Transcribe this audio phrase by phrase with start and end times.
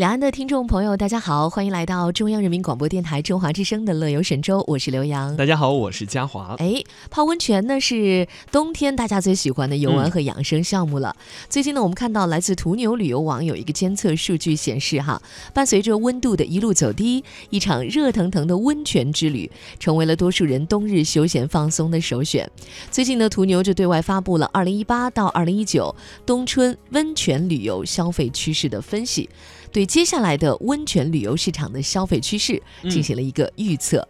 [0.00, 5.36] 两岸的听众朋友，大家好，欢迎来到中央人民广播电台中华之声的《乐游神州》，我是刘洋。
[5.36, 6.54] 大家好，我是嘉华。
[6.56, 11.14] 哎，泡温泉呢是冬天大家最喜欢的游玩和养生项目了。
[11.50, 15.20] 最近呢，我们看到来自途牛旅游网有一个监测数据显示，哈，
[15.52, 22.50] 伴随着温度的一路走低，一场热腾腾的温泉之旅成为了多数人冬日休闲放松的首选。
[22.90, 25.94] 最近呢，途牛就对外发布了二零一八到二零一九
[26.24, 29.28] 冬春温泉旅游消费趋势的分析。
[29.72, 34.06] 对接下来的温泉旅游市场的消费趋势进行了一个预测。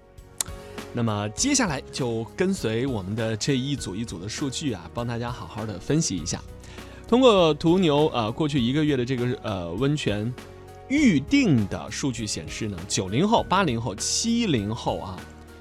[0.92, 6.42] 那么接下来就跟随我们的这一组一组的数据啊，帮大家好好的分析一下。
[7.06, 10.32] 通过途牛呃过去一个月的这个呃温泉
[10.88, 15.16] 预定的数据显示呢，九零后、八零后、七零后啊，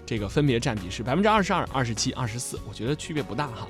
[0.05, 3.67] 这个分别占比是百分之二十二、二十七、二十四，我觉得区别不大哈。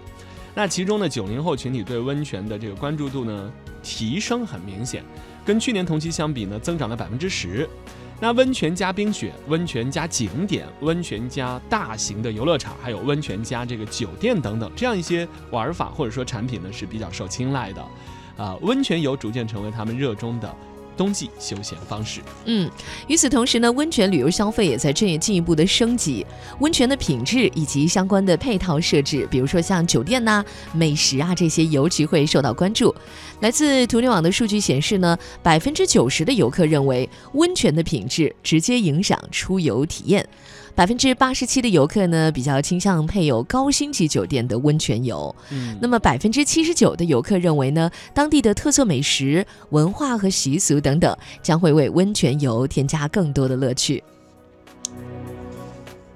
[0.59, 3.49] 那其中呢，九零后群体对温泉的这个关注度呢
[3.81, 5.02] 提升很明显。
[5.45, 7.66] 跟去年同期相比呢，增长了百分之十。
[8.20, 17.82] 那温泉加冰雪、温泉加景点、温泉加大型的游乐场，还有温泉加这个酒店等等，这样一些玩法或者说产品呢是比较受青睐的。
[18.35, 20.55] 啊，温泉游逐渐成为他们热衷的。
[21.00, 22.70] 冬季休闲方式，嗯，
[23.08, 26.26] 与此同时呢，温泉旅游消费也在正进一步的升级，
[26.60, 32.94] 温泉的品质以及相关的配套设置，比如说像酒店呐、美食啊这些，尤其会受到关注。
[33.40, 40.27] 来自图牛网的数据显示呢，百分之九十的游客认为温泉的品质直接影响出游体验。
[40.75, 45.35] 百分之八十七的游客呢，比较倾向配有高星级酒店的温泉游。
[45.51, 54.01] 嗯，那么百分之七十九的游客认为呢，当地的特色美食、文化和习俗等等，将会为温泉游添加更多的乐趣。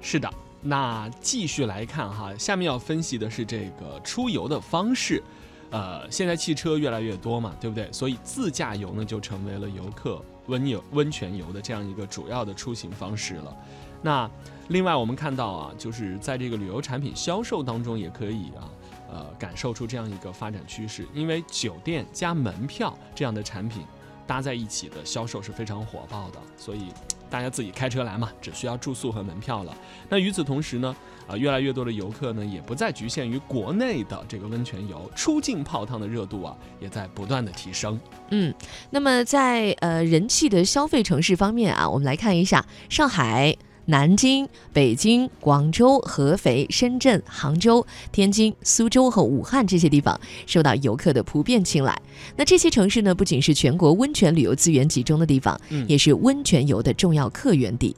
[0.00, 0.30] 是的，
[0.62, 5.22] 那继续来看哈，下面要分析的是这个出游的方式。
[5.70, 7.88] 呃，现在汽车越来越多嘛，对不对？
[7.90, 13.56] 所以自驾游呢，就成为了游客温游温泉游的这样一个主要的出行方式了。
[14.04, 14.30] 那
[14.68, 18.68] 另外我们看到啊，就是在这个旅游产品销售当中，也可以啊，
[19.10, 21.08] 呃，感受出这样一个发展趋势。
[21.14, 23.82] 因为酒店加门票这样的产品
[24.26, 26.88] 搭在一起的销售是非常火爆的，所以
[27.30, 29.76] 大家自己开车来嘛，只需要住宿和门票了。
[30.08, 30.94] 那与此同时呢，
[31.26, 37.98] 啊，越来越多的游客呢，也不再局限于国内的这个温泉游，出境泡汤的热度啊，也在不断的提升。
[38.30, 38.54] 嗯，
[38.90, 43.54] 那么在呃人气的消费城市方面啊，我们来看一下上海。
[43.86, 52.00] 南京、北京、广州、合肥、深圳、杭州、天津、苏州和武汉这些地方受到游客的普遍青睐。
[52.36, 57.94] 那这些城市呢，不仅是全国温泉旅游资源集中的地方，嗯也是温泉游的重要客源地。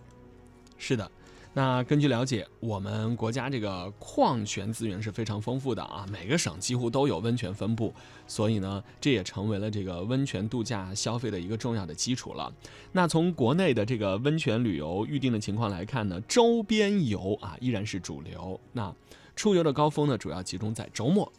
[0.79, 1.11] 是的。
[1.57, 7.95] 那根据了解，我们国家这个矿泉资源是非常丰富的啊，每个省几乎都有温泉分布，
[8.27, 12.53] 所以呢，这也成为了这个温泉度假消费的一个重要的基础了。
[12.93, 18.61] 那从国内的这个温泉旅游预定的情况来看呢，周边游啊依然是主流。
[18.75, 18.95] 那
[19.35, 21.33] 出游的高峰呢，主要集中在周末。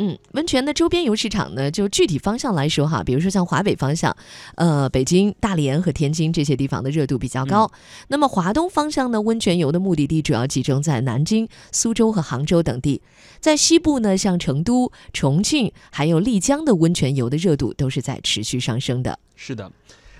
[0.00, 4.16] 嗯，温泉的周边游市场呢，就具体方向来说哈，比如说像华北方向，
[4.54, 7.68] 呃，北京、大连和天津这些地方的热度比较高。
[8.06, 13.02] 那么华东方向呢，温泉游的目的地主要集中在南京、苏州和杭州等地。
[13.40, 19.18] 在西部呢，像成都、重庆还有丽江的温泉游的热度都是在持续上升的。
[19.34, 19.72] 是的，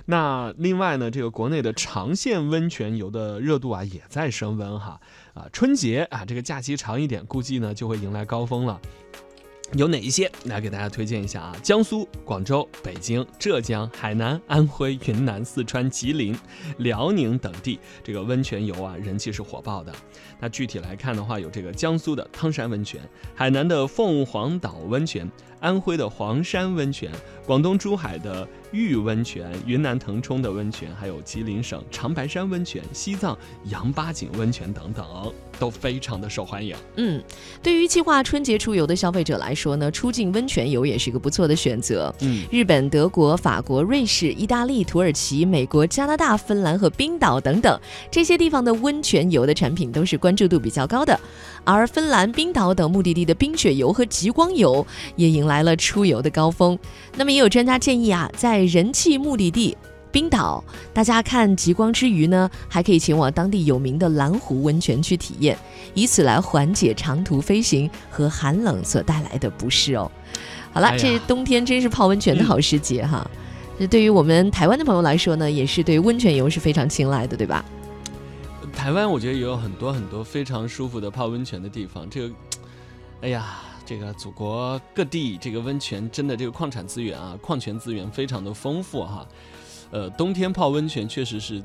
[0.06, 5.00] 那另外呢，这个国内的长线温泉游的热度啊也在升温哈。
[5.34, 8.80] 啊，春节啊，这个假期长一点，估计呢就会迎来高峰了。
[9.74, 11.56] 有哪一些来给大家推荐一下啊？
[11.62, 16.34] 江苏、广州、北京、浙江、海南、安徽、云南、四川、吉林、
[16.78, 19.92] 辽宁等地，这个温泉游啊，人气是火爆的。
[20.40, 22.98] 那具体来看的话，有这个江苏的汤山温泉，
[23.34, 27.10] 海南的凤凰岛温泉，安徽的黄山温泉，
[27.46, 28.46] 广东珠海的。
[28.70, 33.34] 玉温泉、云南腾冲的温泉，还有吉林省长白山温泉、西藏
[33.70, 35.02] 羊八井温泉等等，
[35.58, 36.76] 都非常的受欢迎。
[36.96, 37.18] 嗯，
[37.62, 42.14] 对于计划春节出游的消费者来说呢，出境温泉游也是一个不错的选择。
[42.20, 47.80] 嗯，日本、德国、法国、瑞士、意大利、土耳其、美国、加拿大、芬兰和冰岛等等
[48.10, 51.18] 这些地方的温泉游的产品都是关注度比较高的，
[51.64, 56.78] 而芬兰、冰岛等目的地的冰雪游和极光游也迎来了出游的高峰。
[57.16, 59.76] 那么也有专家建议啊，在人气目的地
[60.10, 60.64] 冰岛，
[60.94, 65.58] 大家看极光之余呢，还可以前往当地有名的蓝湖温泉去体验，
[65.92, 70.10] 以此来缓解长途飞行和寒冷所带来的不适哦。
[70.72, 73.28] 好了，这冬天真是泡温泉的好时节哈。
[73.78, 77.64] 这对于我们台湾的朋友来说呢，也是对温泉游是非常青睐的，对吧？
[78.74, 82.08] 台湾我觉得也有很多很多非常舒服的泡温泉的地方。
[82.08, 82.34] 这个，
[83.20, 83.60] 哎呀。
[83.88, 89.26] 这个祖国各地这个温泉真的这个矿产资源啊，矿泉资源非常的丰富哈，
[89.90, 91.62] 呃，冬天泡温泉确实是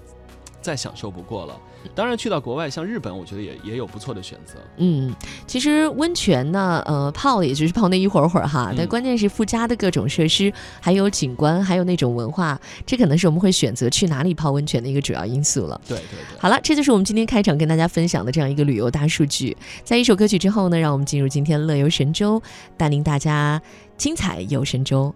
[0.64, 1.56] 再享受不过了。
[1.94, 4.54] 当然，去到国外，像日本，我觉得也也有不错的选择。
[4.78, 5.14] 嗯，
[5.46, 15.80] 其实温泉呢，呃，泡也就是泡那一会儿会儿哈，但关键是附加的各种设施，还有景观，还有那种文化，这可能是我们会选择去哪里泡温泉的一个主要因素了。
[15.86, 16.40] 对对对。
[16.40, 19.56] 好了，这就是我们今天开场跟大家分享的这样一个旅游大数据。
[19.84, 22.42] 在一首歌曲之后呢，让我们进入今天乐游神州，
[22.78, 23.62] 带领大家
[23.98, 25.14] 精彩游神州。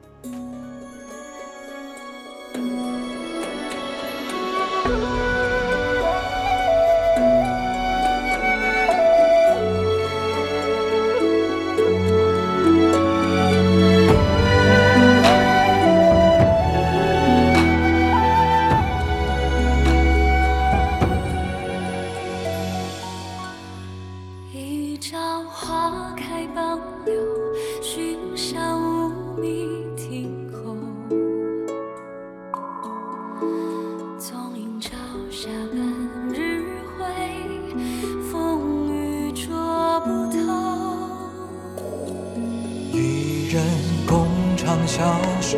[44.88, 45.04] 消
[45.42, 45.58] 瘦，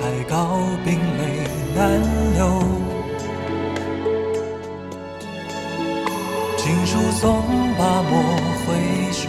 [0.00, 2.00] 太高冰泪难
[2.34, 2.38] 流。
[6.56, 7.42] 锦书送
[7.76, 8.12] 罢莫
[8.64, 8.66] 回
[9.12, 9.28] 首，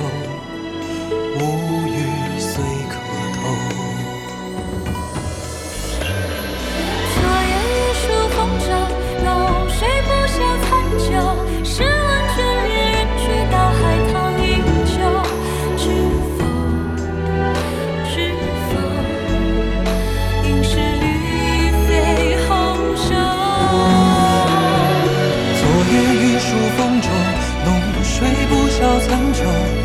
[28.19, 29.78] 吹不消残酒。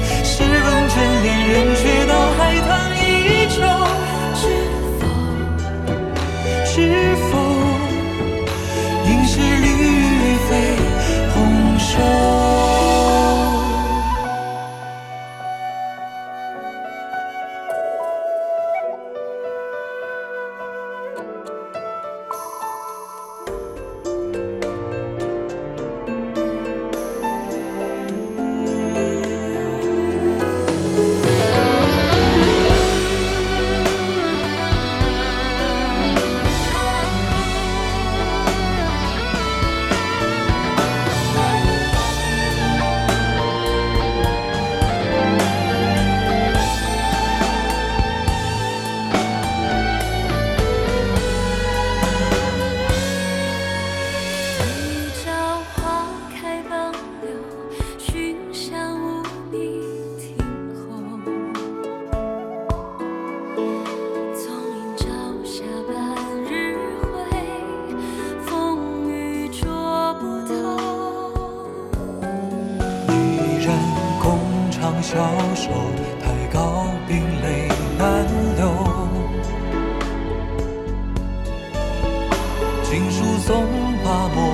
[75.04, 75.18] 消
[75.54, 75.68] 瘦，
[76.18, 77.68] 太高冰泪
[77.98, 78.62] 难流。
[82.84, 83.66] 锦书送
[84.02, 84.53] 罢莫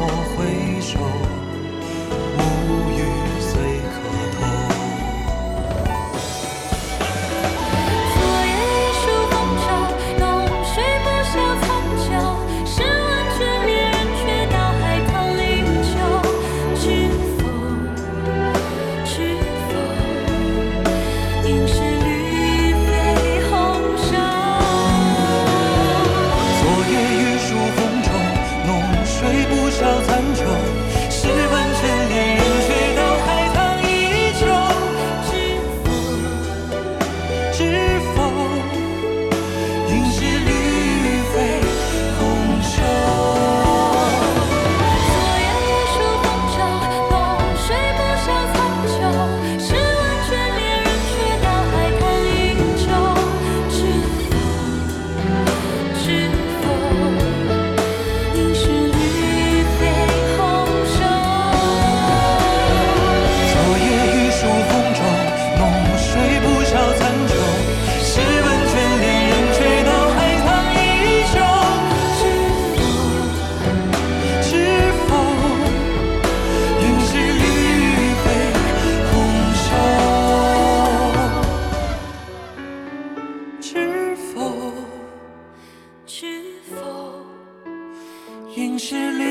[88.81, 89.30] 是绿。